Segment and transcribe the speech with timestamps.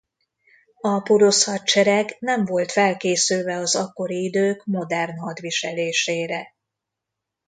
[0.81, 6.55] A porosz hadsereg nem volt felkészülve az akkori idők modern hadviselésére.